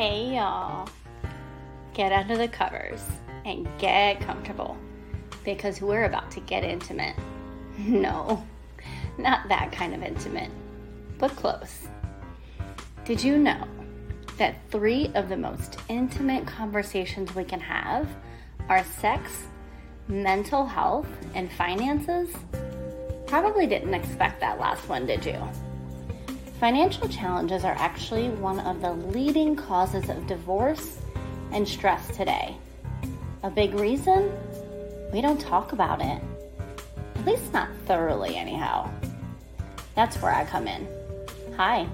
[0.00, 0.88] Hey, y'all.
[1.92, 3.02] Get under the covers
[3.44, 4.78] and get comfortable
[5.44, 7.14] because we're about to get intimate.
[7.78, 8.42] No,
[9.18, 10.50] not that kind of intimate,
[11.18, 11.86] but close.
[13.04, 13.68] Did you know
[14.38, 18.08] that three of the most intimate conversations we can have
[18.70, 19.30] are sex,
[20.08, 22.30] mental health, and finances?
[23.26, 25.46] Probably didn't expect that last one, did you?
[26.60, 30.98] Financial challenges are actually one of the leading causes of divorce
[31.52, 32.54] and stress today.
[33.42, 34.30] A big reason?
[35.10, 36.22] We don't talk about it.
[37.14, 38.90] At least not thoroughly, anyhow.
[39.94, 40.86] That's where I come in.
[41.56, 41.88] Hi,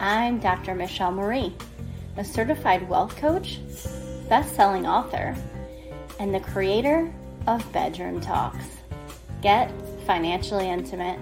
[0.00, 0.74] I'm Dr.
[0.74, 1.54] Michelle Marie,
[2.16, 3.58] a certified wealth coach,
[4.26, 5.36] best selling author,
[6.18, 7.12] and the creator
[7.46, 8.64] of Bedroom Talks.
[9.42, 9.70] Get
[10.06, 11.20] financially intimate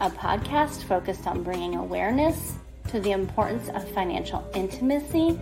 [0.00, 2.54] a podcast focused on bringing awareness
[2.88, 5.38] to the importance of financial intimacy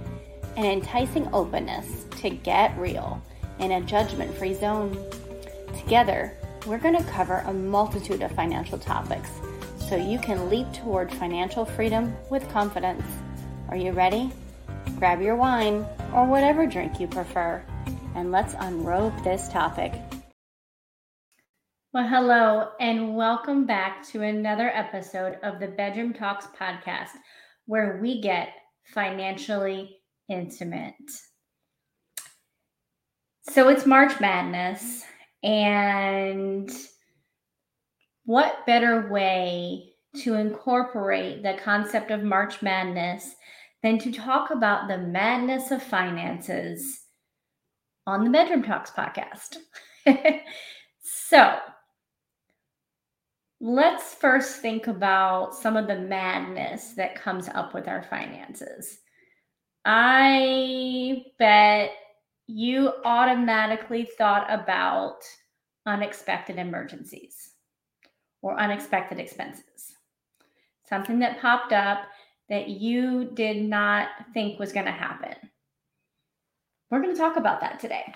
[0.57, 3.23] and enticing openness to get real
[3.59, 4.97] in a judgment free zone.
[5.79, 6.33] Together,
[6.67, 9.31] we're going to cover a multitude of financial topics
[9.79, 13.05] so you can leap toward financial freedom with confidence.
[13.69, 14.33] Are you ready?
[14.99, 17.63] Grab your wine or whatever drink you prefer,
[18.15, 19.93] and let's unrobe this topic.
[21.95, 27.11] Well, hello, and welcome back to another episode of the Bedroom Talks podcast,
[27.67, 28.49] where we get
[28.83, 30.97] financially intimate.
[33.43, 35.05] So it's March Madness,
[35.45, 36.69] and
[38.25, 43.37] what better way to incorporate the concept of March Madness
[43.85, 47.03] than to talk about the madness of finances
[48.05, 49.59] on the Bedroom Talks podcast?
[51.01, 51.61] so,
[53.65, 58.99] let's first think about some of the madness that comes up with our finances.
[59.87, 61.93] I bet
[62.47, 65.17] you automatically thought about
[65.87, 67.53] unexpected emergencies
[68.43, 69.95] or unexpected expenses.
[70.87, 72.05] Something that popped up
[72.51, 75.37] that you did not think was going to happen.
[76.91, 78.15] We're going to talk about that today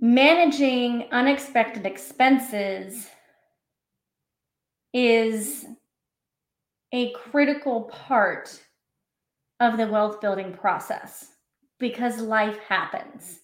[0.00, 3.08] managing unexpected expenses
[4.94, 5.66] is
[6.92, 8.60] a critical part
[9.60, 11.28] of the wealth building process
[11.78, 13.40] because life happens.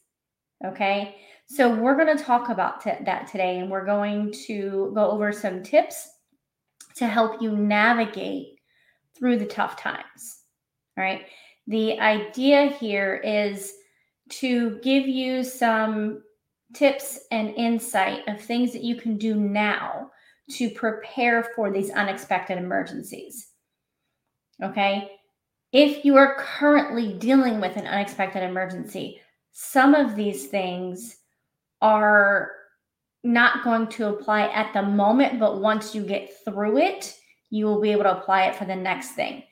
[0.64, 1.16] Okay.
[1.46, 5.30] So, we're going to talk about t- that today, and we're going to go over
[5.30, 6.08] some tips
[6.96, 8.58] to help you navigate
[9.16, 10.40] through the tough times.
[10.96, 11.26] All right.
[11.66, 13.74] The idea here is
[14.30, 16.22] to give you some
[16.74, 20.10] tips and insight of things that you can do now
[20.50, 23.48] to prepare for these unexpected emergencies.
[24.62, 25.10] Okay.
[25.72, 29.20] If you are currently dealing with an unexpected emergency,
[29.52, 31.16] some of these things
[31.80, 32.52] are
[33.24, 37.16] not going to apply at the moment, but once you get through it,
[37.50, 39.42] you will be able to apply it for the next thing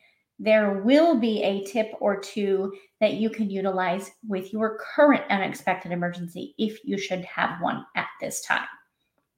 [0.42, 5.92] there will be a tip or two that you can utilize with your current unexpected
[5.92, 8.66] emergency if you should have one at this time.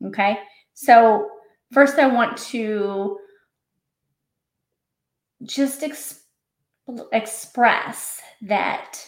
[0.07, 0.39] Okay.
[0.73, 1.29] So,
[1.73, 3.19] first, I want to
[5.43, 6.23] just ex-
[7.13, 9.07] express that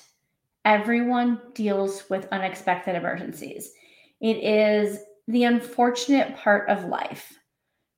[0.66, 3.72] everyone deals with unexpected emergencies.
[4.20, 7.38] It is the unfortunate part of life.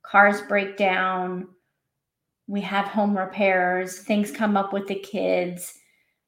[0.02, 1.48] Cars break down,
[2.48, 5.74] we have home repairs, things come up with the kids,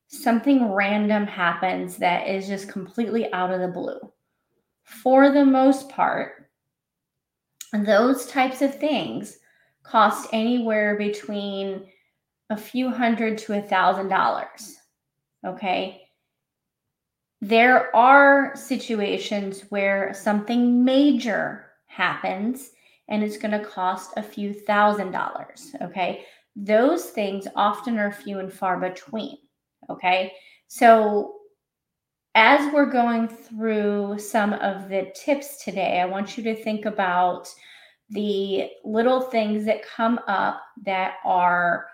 [0.06, 3.98] something random happens that is just completely out of the blue.
[4.84, 6.50] For the most part,
[7.72, 9.38] those types of things
[9.82, 11.86] cost anywhere between
[12.50, 14.76] a few hundred to a thousand dollars.
[15.46, 16.02] Okay.
[17.40, 22.72] There are situations where something major happens
[23.10, 25.74] and it's going to cost a few thousand dollars.
[25.82, 26.24] Okay.
[26.56, 29.38] Those things often are few and far between.
[29.88, 30.32] Okay.
[30.68, 31.34] So,
[32.36, 37.48] as we're going through some of the tips today, I want you to think about
[38.08, 41.86] the little things that come up that are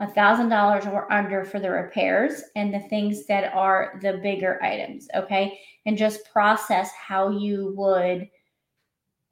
[0.00, 4.60] a thousand dollars or under for the repairs and the things that are the bigger
[4.62, 8.28] items okay and just process how you would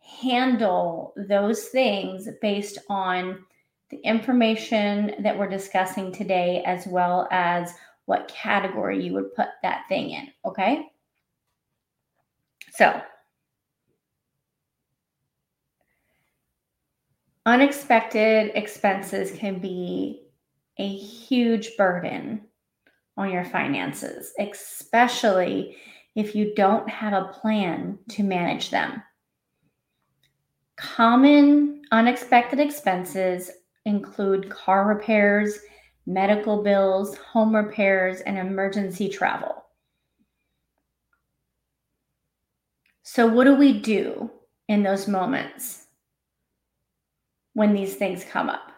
[0.03, 3.45] handle those things based on
[3.91, 7.75] the information that we're discussing today, as well as
[8.07, 10.29] what category you would put that thing in.
[10.45, 10.87] Okay.
[12.73, 13.01] So,
[17.45, 20.23] unexpected expenses can be
[20.79, 22.43] a huge burden
[23.17, 25.77] on your finances, especially
[26.15, 29.03] if you don't have a plan to manage them.
[30.77, 33.51] Common unexpected expenses
[33.85, 35.59] include car repairs,
[36.07, 39.65] medical bills, home repairs, and emergency travel.
[43.03, 44.31] So, what do we do
[44.69, 45.87] in those moments
[47.53, 48.73] when these things come up?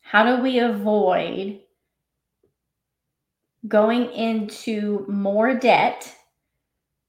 [0.00, 1.60] How do we avoid
[3.66, 6.14] going into more debt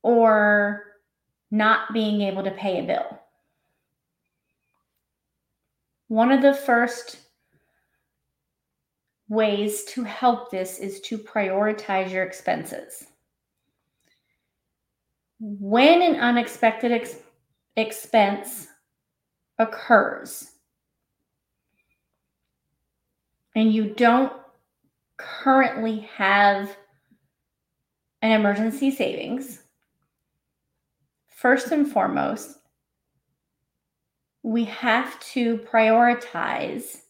[0.02, 0.84] or
[1.52, 3.20] not being able to pay a bill?
[6.08, 7.20] One of the first
[9.30, 13.06] ways to help this is to prioritize your expenses.
[15.40, 17.18] When an unexpected ex-
[17.76, 18.68] expense
[19.60, 20.52] occurs
[23.56, 24.32] and you don't
[25.18, 26.76] currently have
[28.22, 29.62] an emergency savings,
[31.28, 32.57] first and foremost,
[34.48, 37.02] we have to prioritize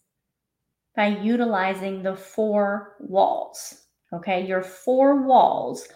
[0.96, 3.84] by utilizing the four walls.
[4.12, 5.88] Okay, your four walls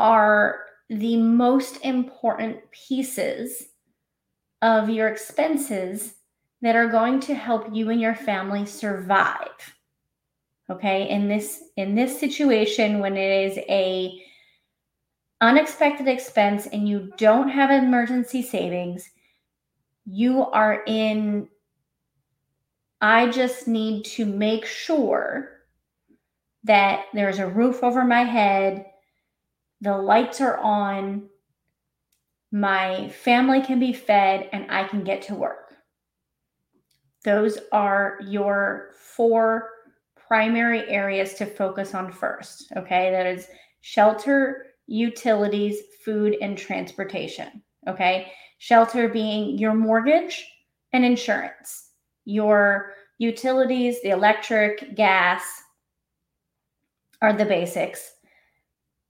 [0.00, 3.68] are the most important pieces
[4.60, 6.14] of your expenses
[6.62, 9.76] that are going to help you and your family survive.
[10.68, 14.20] Okay, in this in this situation when it is a
[15.40, 19.08] unexpected expense and you don't have emergency savings,
[20.04, 21.48] you are in
[23.00, 25.62] I just need to make sure
[26.62, 28.86] that there's a roof over my head,
[29.80, 31.28] the lights are on,
[32.52, 35.74] my family can be fed, and I can get to work.
[37.24, 39.68] Those are your four
[40.14, 42.72] primary areas to focus on first.
[42.76, 43.48] Okay, that is
[43.80, 47.62] shelter, utilities, food, and transportation.
[47.88, 48.30] Okay,
[48.62, 50.46] shelter being your mortgage
[50.92, 51.88] and insurance
[52.24, 55.42] your utilities, the electric, gas
[57.20, 58.12] are the basics.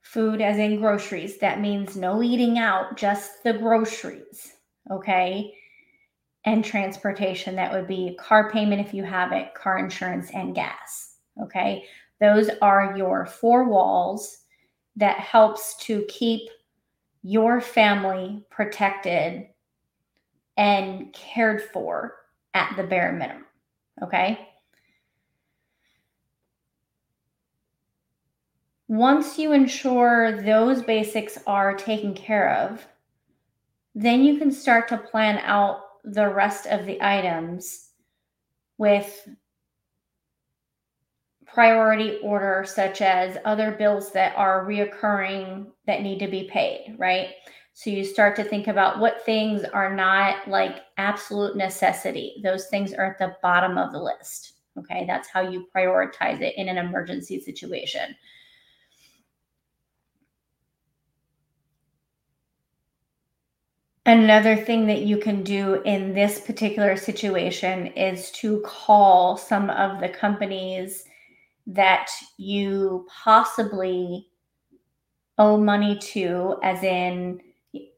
[0.00, 4.54] Food, as in groceries, that means no eating out, just the groceries.
[4.90, 5.52] Okay.
[6.46, 11.16] And transportation, that would be car payment if you have it, car insurance, and gas.
[11.42, 11.84] Okay.
[12.20, 14.38] Those are your four walls
[14.96, 16.48] that helps to keep
[17.22, 19.46] your family protected
[20.56, 22.16] and cared for
[22.54, 23.44] at the bare minimum.
[24.02, 24.48] Okay.
[28.88, 32.86] Once you ensure those basics are taken care of,
[33.94, 37.90] then you can start to plan out the rest of the items
[38.76, 39.28] with
[41.52, 47.30] priority order, such as other bills that are reoccurring that need to be paid, right?
[47.74, 52.40] So you start to think about what things are not like absolute necessity.
[52.42, 54.54] Those things are at the bottom of the list.
[54.78, 55.04] Okay.
[55.06, 58.14] That's how you prioritize it in an emergency situation.
[64.04, 70.00] Another thing that you can do in this particular situation is to call some of
[70.00, 71.04] the companies
[71.66, 74.26] that you possibly
[75.38, 77.40] owe money to, as in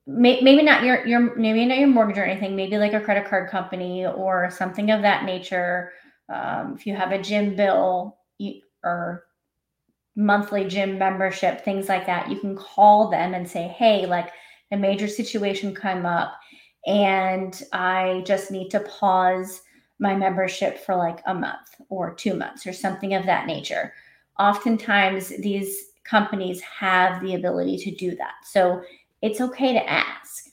[0.06, 3.50] maybe not your your maybe not your mortgage or anything maybe like a credit card
[3.50, 5.92] company or something of that nature.
[6.28, 8.18] Um, if you have a gym bill
[8.84, 9.24] or
[10.16, 14.30] monthly gym membership things like that you can call them and say hey like
[14.70, 16.34] a major situation come up
[16.86, 19.62] and i just need to pause
[19.98, 23.92] my membership for like a month or two months or something of that nature
[24.38, 28.82] oftentimes these companies have the ability to do that so
[29.24, 30.50] it's okay to ask.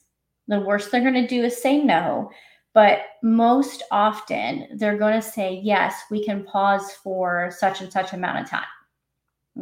[0.48, 2.32] The worst they're going to do is say no,
[2.74, 8.14] but most often they're going to say, yes, we can pause for such and such
[8.14, 8.64] amount of time.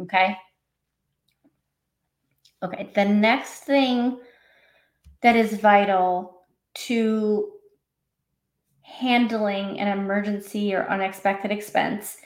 [0.02, 0.36] Okay.
[2.62, 2.92] Okay.
[2.94, 4.20] The next thing
[5.22, 6.42] that is vital
[6.86, 7.50] to
[8.90, 12.18] handling an emergency or unexpected expense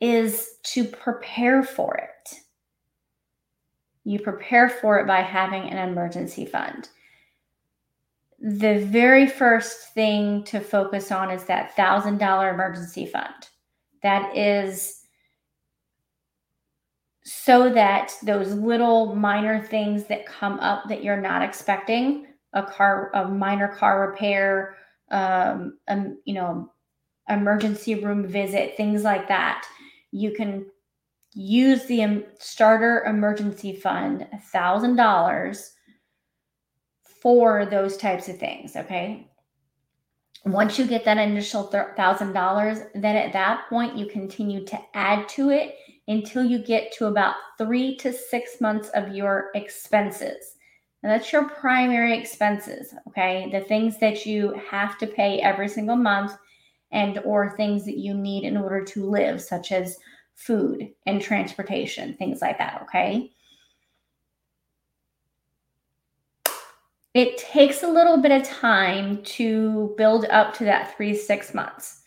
[0.00, 2.38] is to prepare for it.
[4.04, 6.88] You prepare for it by having an emergency fund.
[8.40, 13.48] The very first thing to focus on is that $1,000 emergency fund.
[14.02, 15.02] That is
[17.24, 23.10] so that those little minor things that come up that you're not expecting a car
[23.14, 24.76] a minor car repair
[25.10, 26.70] um, um you know
[27.28, 29.64] emergency room visit things like that
[30.10, 30.66] you can
[31.34, 35.70] use the starter emergency fund, a $1,000
[37.22, 38.76] for those types of things.
[38.76, 39.30] Okay.
[40.46, 45.50] Once you get that initial $1,000, then at that point, you continue to add to
[45.50, 45.74] it
[46.06, 50.54] until you get to about three to six months of your expenses.
[51.02, 53.48] And that's your primary expenses, okay?
[53.52, 56.32] The things that you have to pay every single month
[56.90, 59.98] and or things that you need in order to live such as
[60.34, 63.30] food and transportation, things like that, okay?
[67.14, 72.02] It takes a little bit of time to build up to that 3 6 months.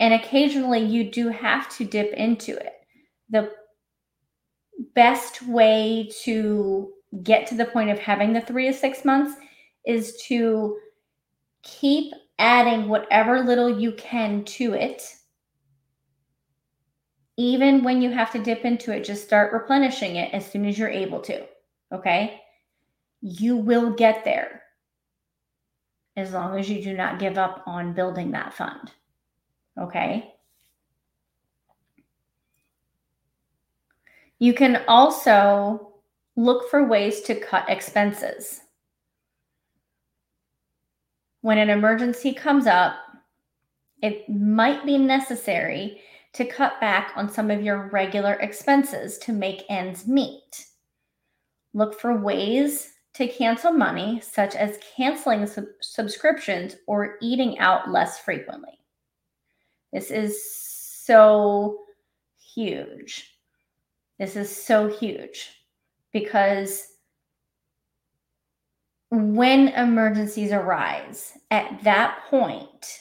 [0.00, 2.74] And occasionally you do have to dip into it.
[3.30, 3.50] The
[4.94, 6.92] best way to
[7.22, 9.38] get to the point of having the 3 to 6 months
[9.84, 10.78] is to
[11.62, 15.02] keep adding whatever little you can to it.
[17.36, 20.78] Even when you have to dip into it, just start replenishing it as soon as
[20.78, 21.44] you're able to.
[21.92, 22.40] Okay.
[23.20, 24.62] You will get there
[26.16, 28.90] as long as you do not give up on building that fund.
[29.78, 30.34] Okay.
[34.38, 35.91] You can also
[36.36, 38.62] look for ways to cut expenses
[41.42, 42.94] when an emergency comes up,
[44.00, 46.00] it might be necessary
[46.32, 50.66] to cut back on some of your regular expenses to make ends meet.
[51.74, 58.18] Look for ways to cancel money, such as canceling sub- subscriptions or eating out less
[58.18, 58.78] frequently.
[59.92, 61.80] This is so
[62.54, 63.36] huge.
[64.18, 65.50] This is so huge
[66.12, 66.88] because
[69.10, 73.00] when emergencies arise at that point,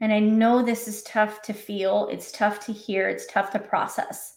[0.00, 3.58] and I know this is tough to feel, it's tough to hear, it's tough to
[3.58, 4.36] process.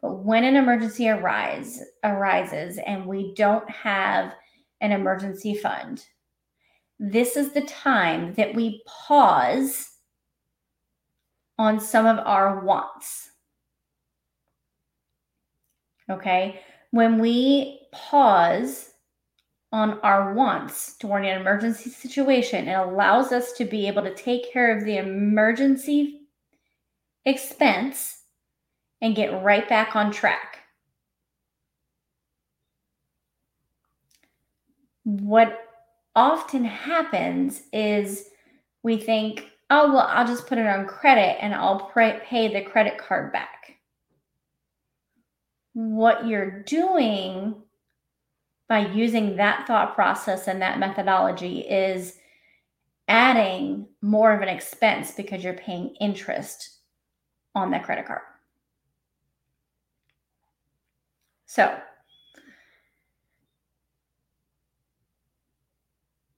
[0.00, 4.32] But when an emergency arise, arises and we don't have
[4.80, 6.04] an emergency fund,
[6.98, 9.88] this is the time that we pause
[11.58, 13.30] on some of our wants.
[16.10, 16.60] Okay?
[16.90, 18.88] When we pause
[19.72, 22.68] on our wants during an emergency situation.
[22.68, 26.22] It allows us to be able to take care of the emergency
[27.24, 28.22] expense
[29.02, 30.60] and get right back on track.
[35.04, 35.64] What
[36.16, 38.28] often happens is
[38.82, 42.98] we think, oh, well, I'll just put it on credit and I'll pay the credit
[42.98, 43.77] card back.
[45.78, 47.54] What you're doing
[48.68, 52.18] by using that thought process and that methodology is
[53.06, 56.78] adding more of an expense because you're paying interest
[57.54, 58.22] on that credit card.
[61.46, 61.78] So,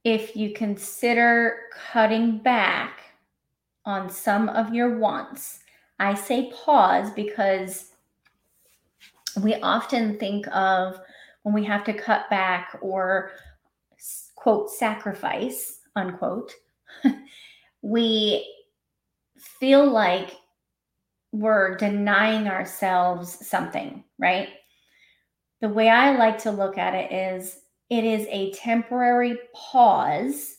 [0.04, 1.60] if you consider
[1.92, 3.00] cutting back
[3.86, 5.60] on some of your wants,
[5.98, 7.89] I say pause because
[9.36, 11.00] we often think of
[11.42, 13.32] when we have to cut back or
[14.34, 16.52] quote sacrifice unquote
[17.82, 18.46] we
[19.38, 20.36] feel like
[21.32, 24.48] we're denying ourselves something right?
[25.60, 27.60] The way i like to look at it is
[27.90, 30.56] it is a temporary pause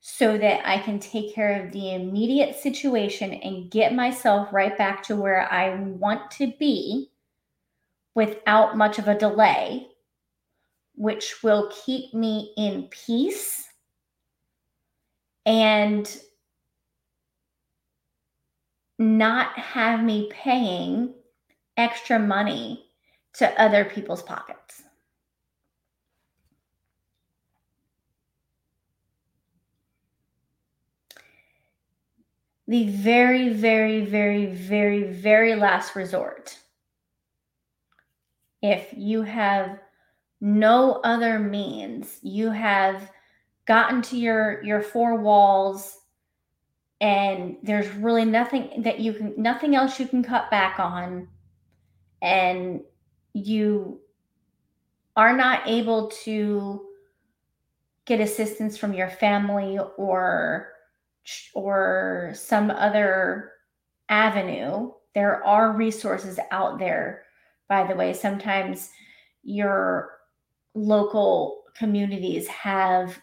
[0.00, 5.02] so that I can take care of the immediate situation and get myself right back
[5.04, 7.10] to where I want to be
[8.14, 9.86] without much of a delay,
[10.94, 13.68] which will keep me in peace
[15.46, 16.18] and
[18.98, 21.14] not have me paying
[21.76, 22.84] extra money
[23.32, 24.82] to other people's pockets.
[32.68, 36.56] The very, very, very, very, very last resort
[38.62, 39.78] if you have
[40.40, 43.10] no other means, you have
[43.66, 45.98] gotten to your your four walls
[47.00, 51.28] and there's really nothing that you can nothing else you can cut back on
[52.20, 52.80] and
[53.32, 54.00] you
[55.16, 56.84] are not able to
[58.06, 60.72] get assistance from your family or
[61.54, 63.52] or some other
[64.08, 67.22] avenue there are resources out there
[67.70, 68.12] by the way.
[68.12, 68.90] Sometimes
[69.42, 70.18] your
[70.74, 73.18] local communities have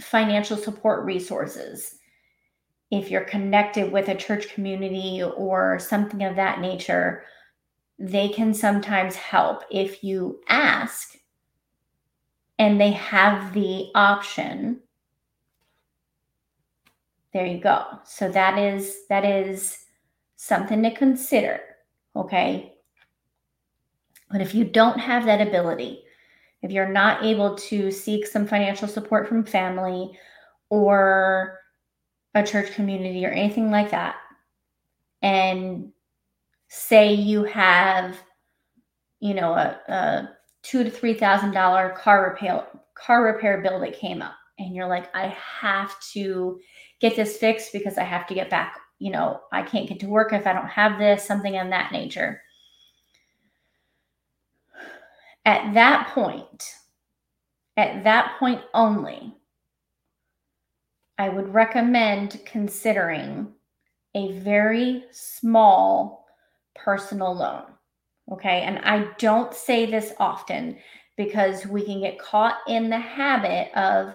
[0.00, 1.98] financial support resources.
[2.90, 7.24] if you're connected with a church community or something of that nature,
[7.98, 11.16] they can sometimes help if you ask
[12.58, 14.80] and they have the option
[17.32, 19.86] there you go so that is that is
[20.36, 21.60] something to consider
[22.14, 22.73] okay
[24.30, 26.02] but if you don't have that ability
[26.62, 30.18] if you're not able to seek some financial support from family
[30.70, 31.58] or
[32.34, 34.16] a church community or anything like that
[35.22, 35.92] and
[36.68, 38.16] say you have
[39.20, 40.28] you know a, a
[40.62, 44.88] two to three thousand dollar car repair car repair bill that came up and you're
[44.88, 46.58] like i have to
[47.00, 50.08] get this fixed because i have to get back you know i can't get to
[50.08, 52.40] work if i don't have this something of that nature
[55.44, 56.74] at that point
[57.76, 59.34] at that point only
[61.18, 63.48] i would recommend considering
[64.14, 66.26] a very small
[66.74, 67.64] personal loan
[68.30, 68.62] Okay.
[68.62, 70.78] And I don't say this often
[71.16, 74.14] because we can get caught in the habit of,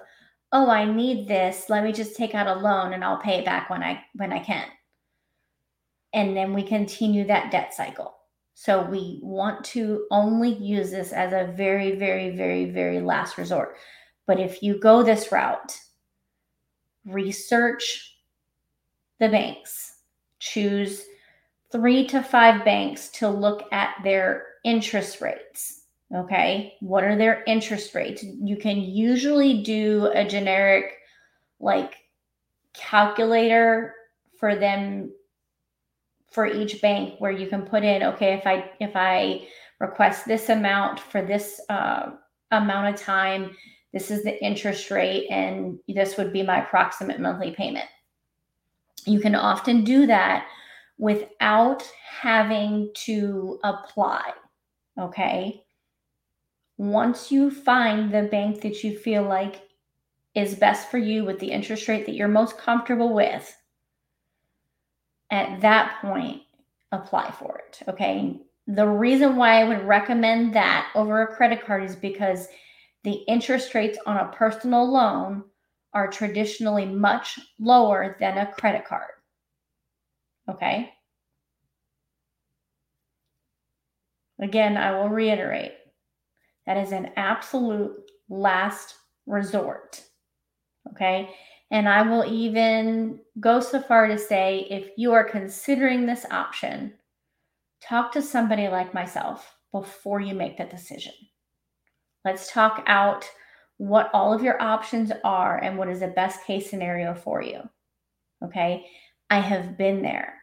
[0.52, 1.70] oh, I need this.
[1.70, 4.34] Let me just take out a loan and I'll pay it back when I when
[4.34, 4.68] I can.
[6.14, 8.16] And then we continue that debt cycle.
[8.62, 13.78] So we want to only use this as a very, very, very, very last resort.
[14.28, 15.80] But if you go this route,
[17.06, 18.18] research
[19.22, 20.00] the banks,
[20.40, 21.06] choose
[21.72, 25.84] three to five banks to look at their interest rates.
[26.14, 26.74] Okay.
[26.82, 28.24] What are their interest rates?
[28.24, 30.98] You can usually do a generic
[31.62, 31.96] like
[32.74, 33.96] calculator
[34.38, 35.14] for them
[36.32, 39.46] for each bank where you can put in okay if i if i
[39.80, 42.12] request this amount for this uh,
[42.52, 43.56] amount of time
[43.94, 47.88] this is the interest rate and this would be my approximate monthly payment
[49.06, 50.48] you can often do that
[50.98, 54.32] without having to apply.
[55.00, 55.64] Okay.
[56.78, 59.62] Once you find the bank that you feel like
[60.36, 63.56] is best for you with the interest rate that you're most comfortable with,
[65.32, 66.42] at that point,
[66.92, 67.82] apply for it.
[67.88, 68.40] Okay.
[68.68, 72.48] The reason why I would recommend that over a credit card is because
[73.04, 75.44] the interest rates on a personal loan
[75.94, 79.12] are traditionally much lower than a credit card.
[80.50, 80.94] Okay.
[84.40, 85.74] Again, I will reiterate
[86.66, 90.04] that is an absolute last resort.
[90.92, 91.34] Okay.
[91.72, 96.94] And I will even go so far to say if you are considering this option,
[97.82, 101.14] talk to somebody like myself before you make that decision.
[102.26, 103.30] Let's talk out
[103.78, 107.62] what all of your options are and what is the best case scenario for you.
[108.44, 108.86] Okay.
[109.30, 110.34] I have been there.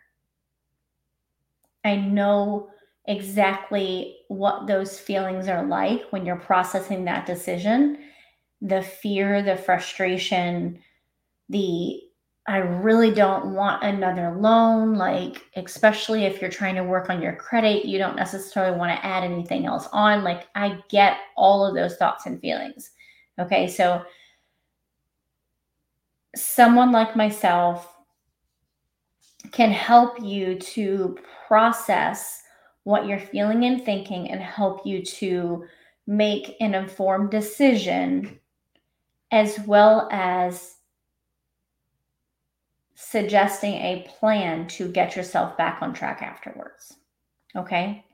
[1.85, 2.71] I know
[3.07, 7.99] exactly what those feelings are like when you're processing that decision
[8.63, 10.81] the fear, the frustration,
[11.49, 12.03] the
[12.49, 14.95] I really don't want another loan.
[14.95, 19.05] Like, especially if you're trying to work on your credit, you don't necessarily want to
[19.05, 20.23] add anything else on.
[20.23, 22.91] Like, I get all of those thoughts and feelings.
[23.41, 23.67] Okay.
[23.67, 24.05] So,
[26.37, 27.93] someone like myself
[29.51, 32.43] can help you to process
[32.85, 35.65] what you're feeling and thinking and help you to
[36.07, 38.39] make an informed decision
[39.33, 40.76] as well as
[42.97, 46.97] suggesting a plan to get yourself back on track afterwards.
[47.55, 48.05] Okay?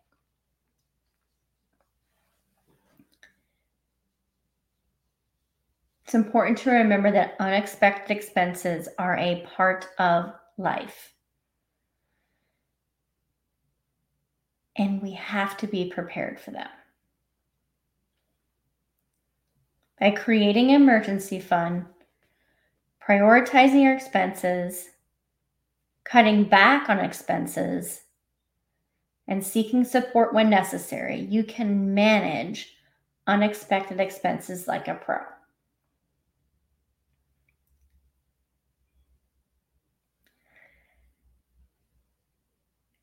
[6.05, 11.13] It's important to remember that unexpected expenses are a part of life.
[14.77, 16.69] and we have to be prepared for them.
[20.01, 21.87] By creating an emergency fund,
[23.09, 24.91] prioritizing your expenses,
[26.05, 28.03] cutting back on expenses,
[29.29, 32.75] and seeking support when necessary, you can manage
[33.27, 35.19] unexpected expenses like a pro.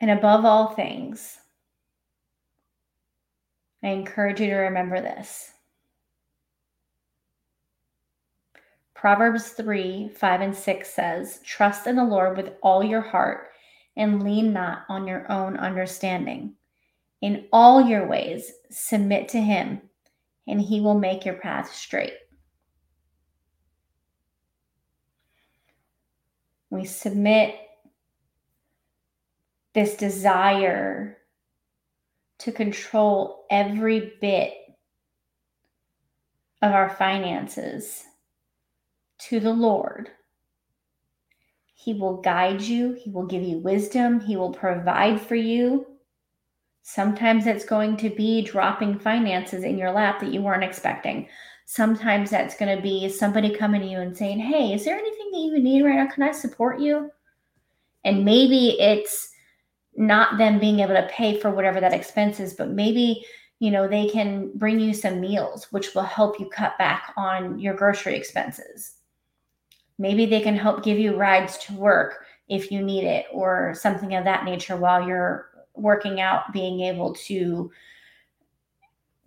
[0.01, 1.37] And above all things,
[3.83, 5.51] I encourage you to remember this.
[8.99, 13.47] Proverbs 3 5 and 6 says, Trust in the Lord with all your heart
[13.95, 16.55] and lean not on your own understanding.
[17.21, 19.81] In all your ways, submit to him,
[20.49, 22.11] and he will make your path straight.
[26.69, 27.55] We submit
[29.73, 31.19] this desire
[32.39, 34.55] to control every bit
[36.61, 38.03] of our finances
[39.19, 40.09] to the Lord.
[41.75, 45.85] He will guide you, He will give you wisdom, He will provide for you.
[46.81, 51.27] Sometimes it's going to be dropping finances in your lap that you weren't expecting.
[51.65, 55.31] Sometimes that's going to be somebody coming to you and saying, Hey, is there anything
[55.31, 56.07] that you need right now?
[56.07, 57.11] Can I support you?
[58.03, 59.29] And maybe it's
[59.95, 63.23] not them being able to pay for whatever that expense is, but maybe
[63.59, 67.59] you know they can bring you some meals which will help you cut back on
[67.59, 68.98] your grocery expenses
[69.99, 74.15] maybe they can help give you rides to work if you need it or something
[74.15, 77.69] of that nature while you're working out being able to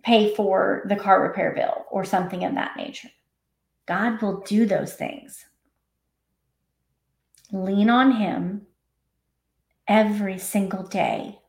[0.03, 3.09] pay for the car repair bill or something of that nature.
[3.85, 5.45] God will do those things.
[7.51, 8.63] Lean on him
[9.87, 11.39] every single day.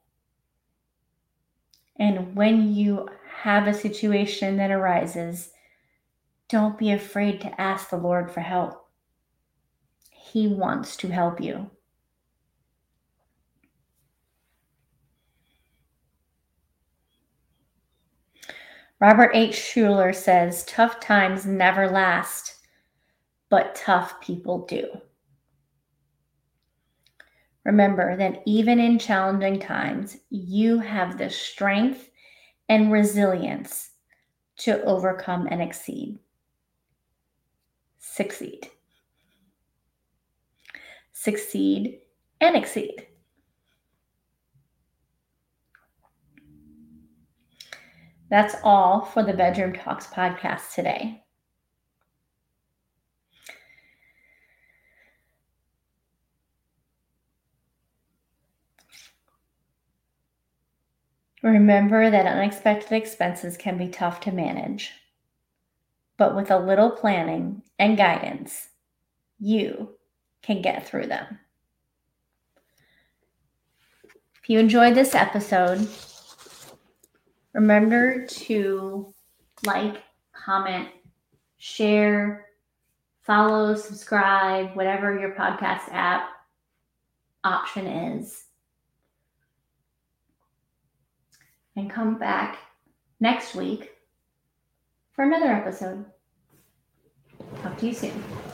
[1.96, 3.08] And when you
[3.42, 5.50] have a situation that arises,
[6.48, 8.83] don't be afraid to ask the Lord for help.
[10.32, 11.70] He wants to help you.
[19.00, 19.54] Robert H.
[19.54, 22.54] Schuller says tough times never last,
[23.50, 24.86] but tough people do.
[27.64, 32.08] Remember that even in challenging times, you have the strength
[32.68, 33.90] and resilience
[34.56, 36.18] to overcome and exceed.
[37.98, 38.70] Succeed.
[41.24, 42.00] Succeed
[42.38, 43.06] and exceed.
[48.28, 51.24] That's all for the Bedroom Talks podcast today.
[61.42, 64.92] Remember that unexpected expenses can be tough to manage,
[66.18, 68.68] but with a little planning and guidance,
[69.38, 69.96] you
[70.44, 71.38] can get through them.
[74.42, 75.88] If you enjoyed this episode,
[77.52, 79.12] remember to
[79.64, 80.02] like,
[80.32, 80.88] comment,
[81.56, 82.46] share,
[83.22, 86.28] follow, subscribe, whatever your podcast app
[87.42, 88.44] option is.
[91.76, 92.58] and come back
[93.20, 93.90] next week
[95.12, 96.04] for another episode.
[97.62, 98.53] Talk to you soon.